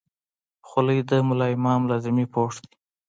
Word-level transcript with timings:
خولۍ 0.67 0.99
د 1.09 1.11
ملا 1.27 1.47
امام 1.55 1.81
لازمي 1.91 2.25
پوښ 2.33 2.53
دی. 2.63 2.73